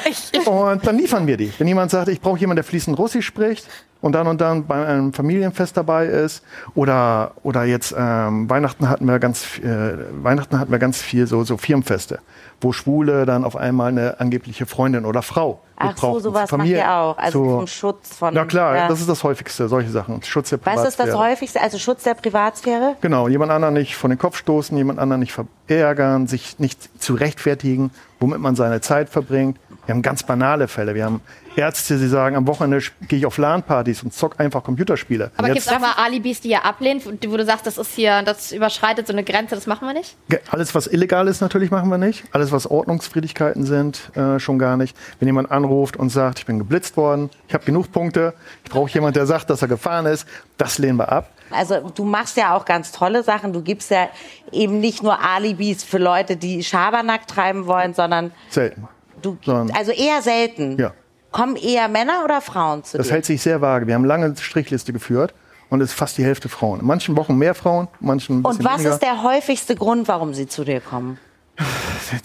[0.45, 1.51] und dann liefern wir die.
[1.57, 3.65] Wenn jemand sagt, ich brauche jemanden, der fließend Russisch spricht
[4.01, 6.43] und dann und dann bei einem Familienfest dabei ist
[6.75, 11.43] oder oder jetzt ähm, Weihnachten hatten wir ganz äh, Weihnachten hatten wir ganz viel so
[11.43, 12.19] so Firmenfeste,
[12.61, 16.91] wo Schwule dann auf einmal eine angebliche Freundin oder Frau Ach so, sowas macht ihr
[16.91, 17.17] auch.
[17.19, 18.33] Also so- zum Schutz von.
[18.33, 18.87] Na klar, ja.
[18.87, 20.23] das ist das häufigste, solche Sachen.
[20.23, 21.19] Schutz der Was ist das Privatsphäre.
[21.31, 21.61] häufigste?
[21.61, 22.95] Also Schutz der Privatsphäre?
[23.01, 25.33] Genau, jemand anderen nicht vor den Kopf stoßen, jemand anderen nicht
[25.67, 29.59] verärgern, sich nicht zu rechtfertigen, womit man seine Zeit verbringt.
[29.85, 30.95] Wir haben ganz banale Fälle.
[30.95, 31.21] Wir haben
[31.57, 35.31] Ärzte, die sagen, am Wochenende gehe ich auf LAN-Partys und zock einfach Computerspiele.
[35.37, 38.21] Aber gibt es auch mal Alibis, die ihr ablehnt, wo du sagst, das ist hier,
[38.21, 40.15] das überschreitet so eine Grenze, das machen wir nicht?
[40.51, 42.23] Alles, was illegal ist, natürlich machen wir nicht.
[42.31, 44.95] Alles, was Ordnungswidrigkeiten sind, äh, schon gar nicht.
[45.19, 48.91] Wenn jemand anruft und sagt, ich bin geblitzt worden, ich habe genug Punkte, ich brauche
[48.91, 51.31] jemanden, der sagt, dass er gefahren ist, das lehnen wir ab.
[51.49, 53.53] Also du machst ja auch ganz tolle Sachen.
[53.53, 54.09] Du gibst ja
[54.51, 58.87] eben nicht nur Alibis für Leute, die Schabernack treiben wollen, sondern Selten.
[59.21, 60.77] du, Sondern- also eher selten.
[60.77, 60.91] Ja.
[61.37, 63.13] Kommen eher Männer oder Frauen zu Das dir?
[63.13, 63.85] hält sich sehr vage.
[63.85, 65.35] Wir haben lange Strichliste geführt
[65.69, 66.79] und es ist fast die Hälfte Frauen.
[66.79, 68.93] In manchen Wochen mehr Frauen, manchen ein bisschen Und was weniger.
[68.95, 71.19] ist der häufigste Grund, warum sie zu dir kommen?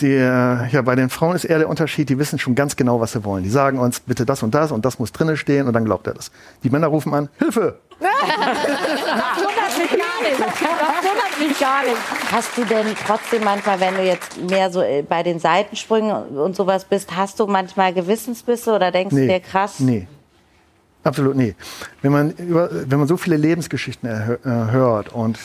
[0.00, 3.00] Die, äh, ja, bei den Frauen ist eher der Unterschied, die wissen schon ganz genau,
[3.00, 3.42] was sie wollen.
[3.42, 6.06] Die sagen uns, bitte das und das und das muss drinnen stehen und dann glaubt
[6.06, 6.30] er das.
[6.62, 7.80] Die Männer rufen an, Hilfe!
[8.02, 10.40] Wundert mich gar nicht.
[10.40, 11.96] Das wundert mich gar nicht.
[12.30, 16.56] Hast du denn trotzdem manchmal, wenn du jetzt mehr so äh, bei den Seitensprüngen und
[16.56, 19.80] sowas bist, hast du manchmal Gewissensbisse oder denkst du dir krass?
[19.80, 20.06] Nee.
[21.04, 21.54] Absolut nee.
[22.00, 25.38] Wenn man, über, wenn man so viele Lebensgeschichten äh, hört und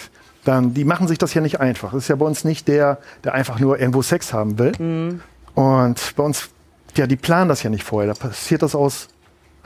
[0.44, 1.92] dann, die machen sich das ja nicht einfach.
[1.92, 4.72] Das ist ja bei uns nicht der, der einfach nur irgendwo Sex haben will.
[4.78, 5.22] Mhm.
[5.56, 6.50] Und bei uns,
[6.96, 8.14] ja, die planen das ja nicht vorher.
[8.14, 9.10] Da passiert das aus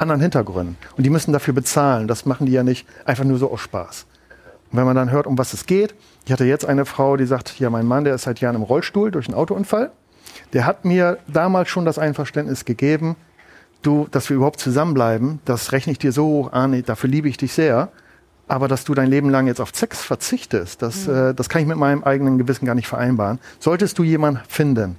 [0.01, 0.77] anderen Hintergründen.
[0.97, 2.07] Und die müssen dafür bezahlen.
[2.07, 4.05] Das machen die ja nicht einfach nur so aus Spaß.
[4.71, 7.25] Und wenn man dann hört, um was es geht, ich hatte jetzt eine Frau, die
[7.25, 9.91] sagt, ja, mein Mann, der ist seit Jahren im Rollstuhl durch einen Autounfall.
[10.53, 13.15] Der hat mir damals schon das Einverständnis gegeben,
[13.81, 17.37] du, dass wir überhaupt zusammenbleiben, das rechne ich dir so hoch an, dafür liebe ich
[17.37, 17.89] dich sehr.
[18.47, 21.67] Aber dass du dein Leben lang jetzt auf Sex verzichtest, das, äh, das kann ich
[21.67, 23.39] mit meinem eigenen Gewissen gar nicht vereinbaren.
[23.59, 24.97] Solltest du jemanden finden,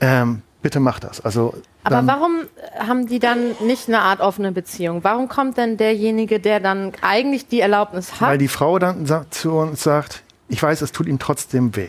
[0.00, 1.20] ähm, bitte mach das.
[1.20, 2.42] Also Aber warum
[2.78, 5.02] haben die dann nicht eine Art offene Beziehung?
[5.04, 8.28] Warum kommt denn derjenige, der dann eigentlich die Erlaubnis hat?
[8.30, 11.88] Weil die Frau dann sa- zu uns sagt, ich weiß, es tut ihm trotzdem weh.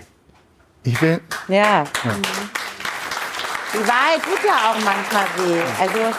[0.84, 1.84] Ich will, Ja.
[3.74, 5.62] Die Wahrheit tut ja auch manchmal weh.
[5.80, 6.16] Also,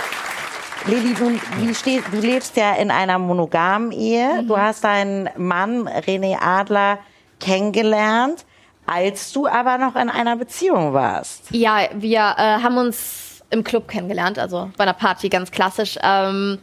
[0.86, 4.42] Lilly, du, wie stehst, du lebst ja in einer monogamen Ehe.
[4.48, 6.98] Du hast deinen Mann, René Adler,
[7.40, 8.44] kennengelernt,
[8.86, 11.44] als du aber noch in einer Beziehung warst.
[11.50, 15.98] Ja, wir äh, haben uns im Club kennengelernt, also bei einer Party, ganz klassisch.
[16.02, 16.58] Ähm,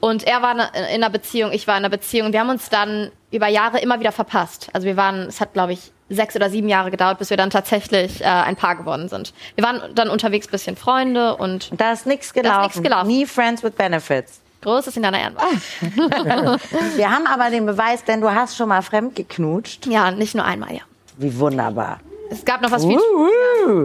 [0.00, 2.32] und er war ne- in einer Beziehung, ich war in einer Beziehung.
[2.32, 4.68] Wir haben uns dann über Jahre immer wieder verpasst.
[4.72, 7.48] Also wir waren, es hat, glaube ich, sechs oder sieben Jahre gedauert, bis wir dann
[7.48, 9.32] tatsächlich äh, ein Paar geworden sind.
[9.54, 12.82] Wir waren dann unterwegs bisschen Freunde und Da ist nichts gelaufen.
[12.82, 13.08] gelaufen.
[13.08, 14.40] Nie Friends with Benefits.
[14.60, 15.46] Großes in deiner Ehrenwahl.
[16.96, 19.86] Wir haben aber den Beweis, denn du hast schon mal fremd geknutscht.
[19.86, 20.80] Ja, nicht nur einmal, ja.
[21.16, 22.00] Wie wunderbar.
[22.30, 22.98] Es gab noch was viel.
[23.66, 23.84] Uhu.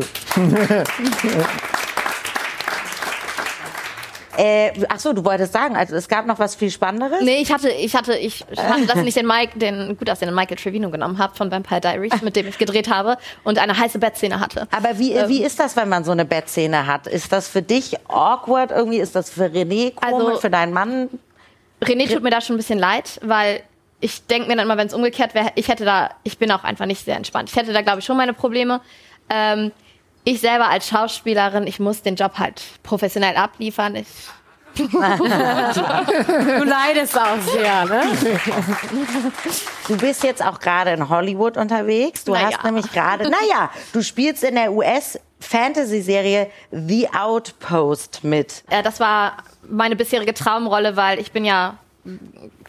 [4.37, 7.21] äh, ach so, du wolltest sagen, also es gab noch was viel Spannenderes?
[7.21, 10.57] Nee, ich hatte, ich hatte, ich hatte, dass ich den Mike, den gut aussehenden Michael
[10.57, 14.39] Trevino genommen habe von Vampire Diaries, mit dem ich gedreht habe und eine heiße Bettszene
[14.39, 14.67] hatte.
[14.71, 15.27] Aber wie, Ähm.
[15.29, 17.05] wie ist das, wenn man so eine Bettszene hat?
[17.07, 18.99] Ist das für dich awkward irgendwie?
[18.99, 21.09] Ist das für René komisch, Also- für deinen Mann?
[21.83, 23.61] René tut mir da schon ein bisschen leid, weil
[24.01, 26.63] ich denke mir dann immer, wenn es umgekehrt wäre, ich hätte da, ich bin auch
[26.63, 27.49] einfach nicht sehr entspannt.
[27.49, 28.81] Ich hätte da, glaube ich, schon meine Probleme.
[29.29, 29.71] Ähm,
[30.23, 33.95] ich selber als Schauspielerin, ich muss den Job halt professionell abliefern.
[33.95, 34.07] Ich,
[34.75, 34.85] du
[36.63, 38.03] leidest auch sehr, ne?
[39.87, 42.23] Du bist jetzt auch gerade in Hollywood unterwegs.
[42.23, 42.59] Du Na hast ja.
[42.63, 48.63] nämlich gerade, naja, du spielst in der US-Fantasy-Serie The Outpost mit.
[48.69, 51.77] äh, das war meine bisherige Traumrolle, weil ich bin ja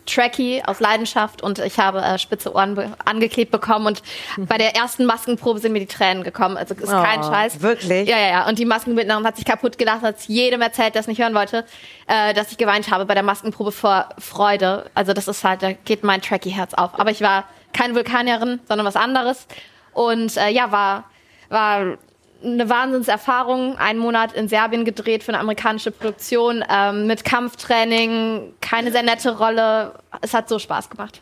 [0.07, 4.03] Tracky aus Leidenschaft und ich habe äh, spitze Ohren be angeklebt bekommen und
[4.37, 6.57] bei der ersten Maskenprobe sind mir die Tränen gekommen.
[6.57, 7.61] Also ist kein Oh, Scheiß.
[7.63, 8.09] wirklich?
[8.09, 8.49] Ja, ja, ja.
[8.49, 11.65] Und die Maskenbildnerin hat sich kaputt gelacht, hat jedem erzählt, der es nicht hören wollte,
[12.07, 14.91] äh, dass ich geweint habe bei der Maskenprobe vor Freude.
[14.95, 16.99] Also das ist halt, da geht mein Tracky-Herz auf.
[16.99, 19.47] Aber ich war keine Vulkanierin, sondern was anderes.
[19.93, 21.05] Und äh, ja, war,
[21.49, 21.97] war
[22.43, 23.77] eine Wahnsinnserfahrung.
[23.79, 29.39] Einen Monat in Serbien gedreht für eine amerikanische Produktion ähm, mit Kampftraining, keine sehr nette
[29.39, 29.95] Rolle.
[30.21, 31.21] Es hat so Spaß gemacht.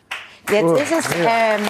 [0.49, 1.67] Jetzt ist es, ähm,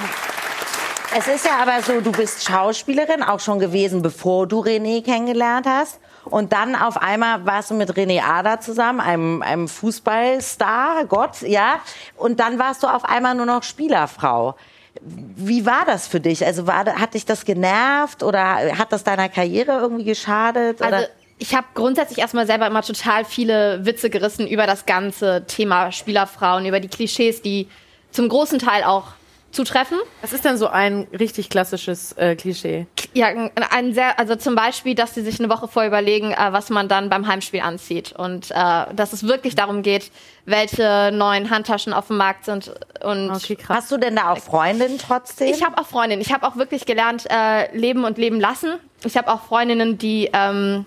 [1.18, 5.66] es ist ja aber so, du bist Schauspielerin, auch schon gewesen, bevor du René kennengelernt
[5.68, 6.00] hast.
[6.26, 11.80] Und dann auf einmal warst du mit René Ada zusammen, einem, einem Fußballstar, Gott, ja.
[12.16, 14.56] Und dann warst du auf einmal nur noch Spielerfrau.
[15.02, 16.46] Wie war das für dich?
[16.46, 20.82] Also war, hat dich das genervt oder hat das deiner Karriere irgendwie geschadet?
[20.82, 20.94] Oder?
[20.94, 25.92] Also ich habe grundsätzlich erstmal selber immer total viele Witze gerissen über das ganze Thema
[25.92, 27.68] Spielerfrauen, über die Klischees, die
[28.12, 29.14] zum großen Teil auch
[29.52, 29.98] zutreffen.
[30.22, 32.88] Was ist denn so ein richtig klassisches äh, Klischee?
[33.14, 36.38] Ja, ein, ein sehr, also zum Beispiel, dass sie sich eine Woche vorher überlegen, äh,
[36.52, 38.54] was man dann beim Heimspiel anzieht und äh,
[38.94, 40.12] dass es wirklich darum geht,
[40.46, 43.78] welche neuen Handtaschen auf dem Markt sind und Okay, krass.
[43.78, 45.48] Hast du denn da auch Freundinnen trotzdem?
[45.52, 46.22] ich habe auch Freundinnen.
[46.22, 48.76] Ich habe auch wirklich gelernt, äh, leben und leben lassen.
[49.04, 50.86] Ich habe auch Freundinnen, die, ähm,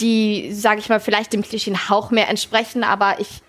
[0.00, 3.42] die, sage ich mal, vielleicht dem Klischee einen Hauch mehr entsprechen, aber ich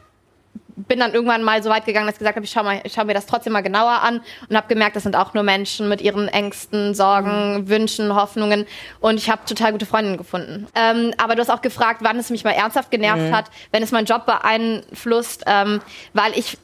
[0.76, 2.94] bin dann irgendwann mal so weit gegangen, dass ich gesagt habe, ich schaue mal, ich
[2.94, 5.90] schau mir das trotzdem mal genauer an und habe gemerkt, das sind auch nur Menschen
[5.90, 8.66] mit ihren Ängsten, Sorgen, Wünschen, Hoffnungen
[9.00, 10.68] und ich habe total gute Freundinnen gefunden.
[10.76, 13.92] Ähm, aber du hast auch gefragt, wann es mich mal ernsthaft genervt hat, wenn es
[13.92, 15.82] meinen Job beeinflusst, ähm,
[16.14, 16.58] weil ich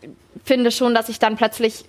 [0.44, 1.86] finde schon, dass ich dann plötzlich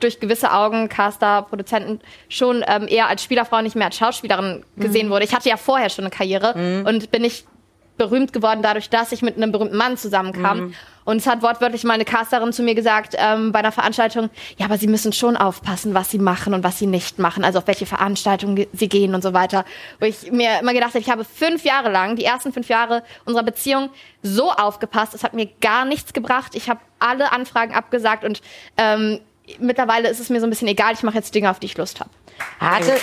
[0.00, 5.10] durch gewisse Augen, Caster, Produzenten, schon ähm, eher als Spielerfrau, nicht mehr als Schauspielerin gesehen
[5.10, 5.24] wurde.
[5.24, 7.46] Ich hatte ja vorher schon eine Karriere und bin nicht
[7.96, 10.74] berühmt geworden dadurch, dass ich mit einem berühmten Mann zusammenkam.
[11.04, 14.64] Und es hat wortwörtlich mal eine Casterin zu mir gesagt ähm, bei einer Veranstaltung, ja,
[14.64, 17.66] aber Sie müssen schon aufpassen, was Sie machen und was Sie nicht machen, also auf
[17.66, 19.66] welche Veranstaltungen ge- Sie gehen und so weiter.
[20.00, 23.02] Wo ich mir immer gedacht habe, ich habe fünf Jahre lang, die ersten fünf Jahre
[23.26, 23.90] unserer Beziehung,
[24.22, 26.54] so aufgepasst, es hat mir gar nichts gebracht.
[26.54, 28.40] Ich habe alle Anfragen abgesagt und
[28.78, 29.20] ähm,
[29.58, 31.76] mittlerweile ist es mir so ein bisschen egal, ich mache jetzt Dinge, auf die ich
[31.76, 32.10] Lust habe.
[32.58, 32.94] Hatte.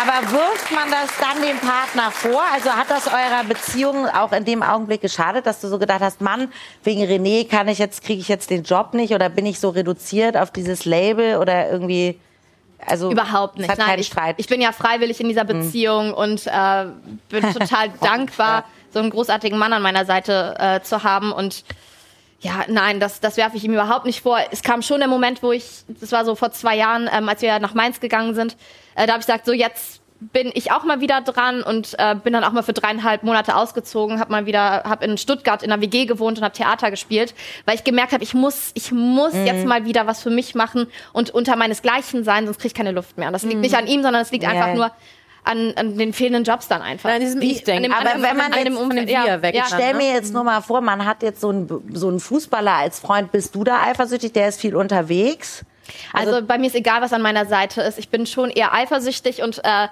[0.00, 2.40] Aber wirft man das dann dem Partner vor?
[2.52, 6.20] Also hat das eurer Beziehung auch in dem Augenblick geschadet, dass du so gedacht hast,
[6.20, 6.52] Mann,
[6.84, 9.70] wegen René kann ich jetzt, kriege ich jetzt den Job nicht oder bin ich so
[9.70, 12.20] reduziert auf dieses Label oder irgendwie,
[12.86, 13.10] also.
[13.10, 13.76] Überhaupt nicht.
[13.76, 14.36] Nein, ich, Streit.
[14.38, 16.84] ich bin ja freiwillig in dieser Beziehung und äh,
[17.28, 21.32] bin total dankbar, so einen großartigen Mann an meiner Seite äh, zu haben.
[21.32, 21.64] Und
[22.40, 24.38] ja, nein, das, das werfe ich ihm überhaupt nicht vor.
[24.52, 27.42] Es kam schon der Moment, wo ich, das war so vor zwei Jahren, ähm, als
[27.42, 28.56] wir nach Mainz gegangen sind,
[28.98, 32.16] äh, da habe ich gesagt, so jetzt bin ich auch mal wieder dran und äh,
[32.16, 35.70] bin dann auch mal für dreieinhalb Monate ausgezogen, habe mal wieder, habe in Stuttgart in
[35.70, 37.34] einer WG gewohnt und habe Theater gespielt,
[37.66, 40.88] weil ich gemerkt habe, ich muss, ich muss jetzt mal wieder was für mich machen
[41.12, 43.28] und unter meinesgleichen sein, sonst kriege ich keine Luft mehr.
[43.28, 44.74] Und das liegt nicht an ihm, sondern es liegt Ja, einfach ja.
[44.74, 44.90] nur
[45.44, 47.10] an, an den fehlenden Jobs dann einfach.
[47.10, 47.92] Nein, diesem Wie- Ich-Denken.
[47.92, 50.42] aber wenn man an jetzt von dem Wir weg- ja, Ich stell mir jetzt nur
[50.42, 53.30] mal vor, man hat jetzt so einen, so einen Fußballer als Freund.
[53.30, 54.32] Bist du da eifersüchtig?
[54.32, 55.64] Der ist viel unterwegs.
[56.12, 57.98] Also, bei mir ist egal, was an meiner Seite ist.
[57.98, 59.88] Ich bin schon eher eifersüchtig und äh,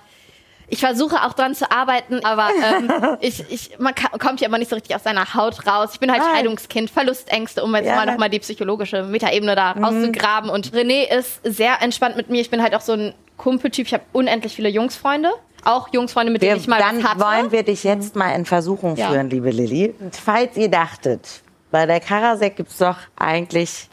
[0.69, 4.59] ich versuche auch dran zu arbeiten, aber ähm, ich, ich, man ka- kommt ja immer
[4.59, 5.91] nicht so richtig aus seiner Haut raus.
[5.93, 6.35] Ich bin halt Nein.
[6.37, 10.51] Scheidungskind, Verlustängste, um jetzt Ja, mal nochmal die psychologische Metaebene da rauszugraben.
[10.51, 12.41] Und René ist sehr entspannt mit mir.
[12.41, 13.87] Ich bin halt auch so ein Kumpeltyp.
[13.87, 15.31] Ich habe unendlich viele Jungsfreunde.
[15.65, 17.21] Auch Jungsfreunde, mit Wir, denen ich mal dann was hatte.
[17.21, 19.11] wollen wir dich jetzt mal in Versuchung Ja.
[19.11, 19.95] führen, liebe Lilly.
[20.25, 23.89] Falls ihr dachtet, bei der Karasek gibt's doch eigentlich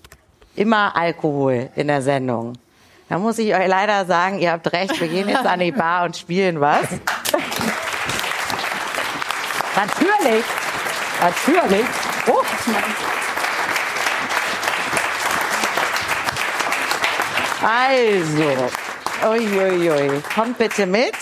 [0.56, 2.54] immer Alkohol in der Sendung.
[3.10, 6.06] Da muss ich euch leider sagen, ihr habt recht, wir gehen jetzt an die Bar
[6.06, 6.82] und spielen was.
[9.76, 10.46] Natürlich.
[11.22, 11.86] Natürlich.
[12.28, 12.42] Oh.
[17.66, 18.70] Also,
[19.30, 21.14] uiuiui, kommt bitte mit.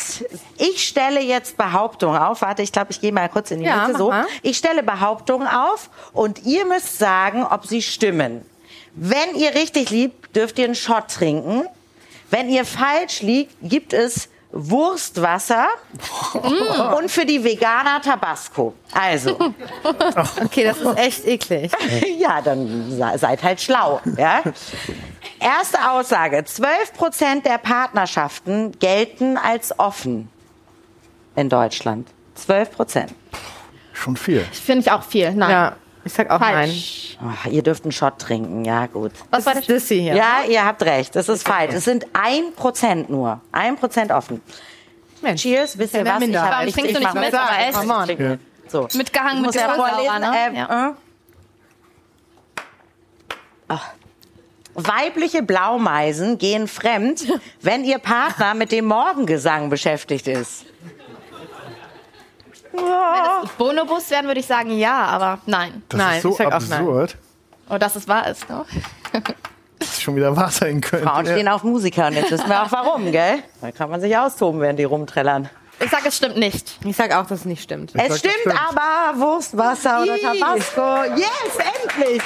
[0.58, 2.42] Ich stelle jetzt Behauptungen auf.
[2.42, 4.00] Warte, ich glaube, ich gehe mal kurz in die Ja, Mitte.
[4.00, 4.10] So.
[4.10, 4.26] mal.
[4.42, 8.44] Ich stelle Behauptungen auf und ihr müsst sagen, ob sie stimmen.
[8.94, 11.64] Wenn ihr richtig liegt, dürft ihr einen Shot trinken.
[12.30, 15.68] Wenn ihr falsch liegt, gibt es Wurstwasser
[16.98, 18.74] und für die Veganer Tabasco.
[18.94, 19.38] Also,
[20.44, 21.72] Okay, das ist echt eklig.
[22.20, 24.02] ja, dann se- seid halt schlau.
[24.18, 24.42] Ja?
[25.40, 26.44] Erste Aussage.
[26.44, 30.30] 12 Prozent der Partnerschaften gelten als offen
[31.36, 32.10] in Deutschland.
[32.36, 33.14] 12 Prozent.
[33.94, 34.46] Schon viel.
[34.52, 35.32] Finde ich auch viel.
[35.32, 35.52] Nein.
[35.52, 37.18] Ja, ich sag auch Falsch.
[37.22, 39.12] Oh, ihr dürft einen Shot trinken, ja gut.
[39.30, 39.62] Was war nein.
[39.62, 39.68] das?
[39.68, 40.16] Das ist Dissy hier.
[40.16, 41.74] Ja, ihr habt recht, das ist falsch.
[41.76, 43.42] Es sind ein Prozent nur.
[43.52, 44.42] Ein Prozent offen.
[45.22, 45.42] Mensch.
[45.42, 46.20] Cheers, wisst ihr Ja, was?
[46.20, 46.46] Minderheit.
[46.48, 47.34] hab Warum nicht- trinkst du nicht mit?
[47.34, 48.10] Aber on.
[48.20, 48.38] Ja.
[48.68, 48.88] So.
[48.94, 50.52] Mitgehangen Ich mit muss ja Kohlensäure, vorlesen.
[50.54, 50.58] ne?
[50.58, 50.90] Ja.
[50.90, 50.94] äh.
[54.74, 57.26] Weibliche Blaumeisen gehen fremd,
[57.62, 60.66] wenn ihr Partner mit dem Morgengesang beschäftigt ist.
[63.58, 65.84] Bonobus werden würde ich sagen ja, aber nein.
[65.90, 66.72] Das Nein, ist so ich sag auch nein.
[66.80, 67.18] absurd.
[67.70, 68.66] Oh, dass es wahr ist, ne?
[69.80, 71.08] dass es schon wieder wahr sein könnte.
[71.08, 73.40] Frauen stehen auf Musiker und jetzt wissen wir auch warum, gell?
[73.62, 75.50] Da kann man sich austoben, während die rumträllern.
[75.84, 76.78] Ich sag, es stimmt nicht.
[76.86, 77.92] Ich sag auch, dass es nicht stimmt.
[77.96, 78.56] Es sag, das stimmt, stimmt.
[78.56, 80.18] aber Wurstwasser oder.
[80.20, 81.16] Tabasco.
[81.16, 82.22] Yes, endlich!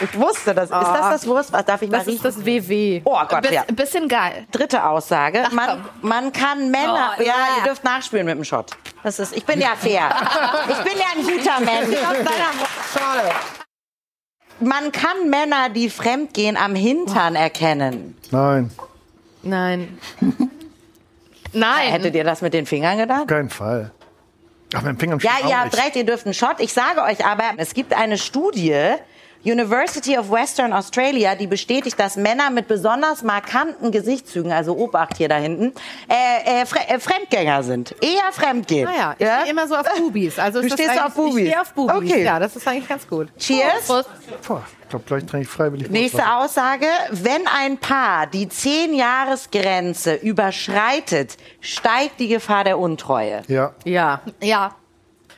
[0.00, 0.64] Ich wusste das.
[0.64, 1.62] Ist das das Wurstwasser?
[1.64, 2.16] Darf ich mal Das riechen?
[2.16, 3.02] ist das WW.
[3.04, 3.62] oh Gott, Biss, ja.
[3.72, 4.46] Bisschen geil.
[4.50, 5.44] Dritte Aussage.
[5.52, 7.12] Man, man kann Männer.
[7.18, 7.34] Oh, ja, ja.
[7.58, 8.72] ihr dürft nachspielen mit dem Shot.
[9.02, 10.10] Das ist, ich bin ja fair.
[10.68, 11.96] Ich bin ja ein guter Mensch.
[12.92, 13.30] Schale.
[14.60, 18.16] Man kann Männer, die fremdgehen, am Hintern erkennen.
[18.30, 18.70] Nein,
[19.42, 19.98] Nein.
[21.52, 21.90] Nein.
[21.92, 23.22] Hättet ihr das mit den Fingern gedacht?
[23.22, 23.90] auf keinen Fall.
[24.74, 26.56] Ach, mit dem Finger Ja, ihr habt recht, ihr dürft einen Shot.
[26.58, 28.74] Ich sage euch aber, es gibt eine Studie,
[29.44, 35.28] University of Western Australia, die bestätigt, dass Männer mit besonders markanten Gesichtszügen, also Obacht hier
[35.28, 35.72] da hinten,
[36.08, 37.94] äh, äh, Fre äh, Fremdgänger sind.
[38.00, 38.84] Eher Fremdgehen.
[38.84, 40.38] Naja, ich stehe immer so auf Bubis.
[40.38, 41.36] Also Du stehst auf Bubis?
[41.36, 41.96] Ich stehe auf Bubis.
[42.12, 42.24] Okay.
[42.24, 43.28] Ja, das ist eigentlich ganz gut.
[43.38, 43.86] Cheers.
[43.86, 44.08] Prost.
[44.46, 46.44] Boah, ich glaube, gleich trinke ich freiwillig Nächste Wurstwasser.
[46.44, 46.86] Aussage.
[47.10, 53.42] Wenn ein Paar die 10-Jahres-Grenze überschreitet, steigt die Gefahr der Untreue.
[53.48, 54.20] Ja, Ja.
[54.40, 54.74] Ja.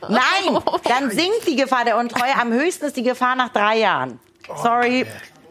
[0.07, 2.33] Nein, dann sinkt die Gefahr der Untreue.
[2.39, 4.19] Am höchsten ist die Gefahr nach drei Jahren.
[4.61, 5.05] Sorry.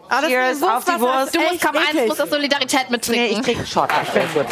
[0.09, 1.00] Aber das Cheers auf die.
[1.00, 1.35] Wurst.
[1.35, 3.38] Du musst kaum eins, musst aus Solidarität Nee, mittrinken.
[3.38, 3.90] ich krieg einen Shot.
[4.02, 4.46] Ich bin gut.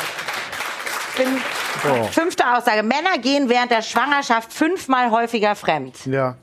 [1.17, 1.41] Bin,
[1.87, 2.05] Oh.
[2.05, 2.83] Fünfte Aussage.
[2.83, 6.07] Männer gehen während der Schwangerschaft fünfmal häufiger fremd.
[6.07, 6.37] ja.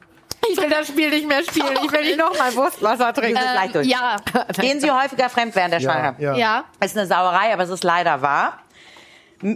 [0.49, 1.77] Ich will das Spiel nicht mehr spielen.
[1.83, 3.35] Ich will nicht noch mal Wurstwasser trinken.
[3.35, 3.87] Wir sind gleich durch.
[3.87, 4.15] ja.
[4.59, 6.19] Gehen sie häufiger fremd während der Ja, Schwangerschaft?
[6.19, 6.35] ja.
[6.35, 6.63] Ja.
[6.83, 8.57] Ist eine Sauerei, aber es ist leider wahr.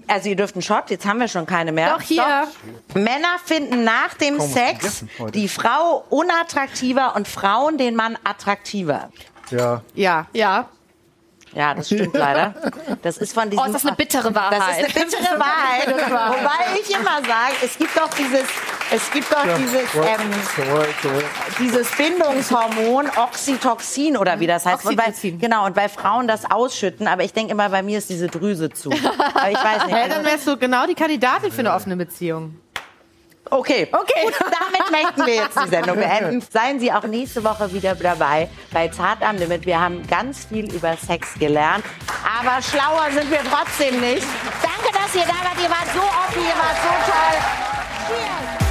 [0.08, 1.94] Also ihr dürft einen Shot, jetzt haben wir schon keine mehr.
[1.94, 2.48] Doch, hier.
[2.94, 9.10] Männer finden nach dem was Sex die Frau unattraktiver und Frauen den Mann attraktiver.
[9.52, 10.28] Ja, Ja.
[10.34, 10.70] Ja.
[11.54, 12.54] Ja, das stimmt leider.
[13.02, 13.64] Das ist von diesem.
[13.64, 14.60] Oh, ist das eine bittere Wahrheit.
[14.60, 15.88] Das ist eine bittere Wahrheit.
[15.88, 18.44] Wobei ich immer sage, es gibt doch dieses,
[18.92, 20.32] es gibt doch dieses, ähm,
[21.60, 24.86] dieses Bindungshormon Oxytocin oder wie das heißt.
[24.86, 28.10] Und bei, genau, und bei Frauen das ausschütten, aber ich denke immer, bei mir ist
[28.10, 28.92] diese Drüse zu.
[29.34, 29.96] Aber ich weiß nicht.
[29.96, 32.60] Hä, dann wärst du genau die Kandidatin für eine offene Beziehung.
[33.50, 34.22] okay, okay.
[34.24, 36.42] Gut, damit möchten wir jetzt die Sendung beenden.
[36.52, 39.66] Seien Sie auch nächste Woche wieder dabei bei Zart am Limit.
[39.66, 41.84] Wir haben ganz viel über Sex gelernt,
[42.40, 44.26] aber schlauer sind wir trotzdem nicht.
[44.62, 45.60] Danke, dass ihr da wart.
[45.62, 47.66] Ihr wart so offen, ihr wart so toll.
[48.08, 48.65] Cheers.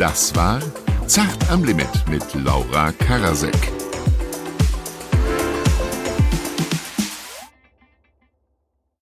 [0.00, 0.60] Das war
[1.06, 3.89] Zart am Limit mit Laura Karasek.